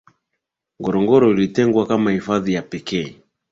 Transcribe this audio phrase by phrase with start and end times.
[0.81, 3.21] ngorongoro ilitengwa kama hifadhi ya pekee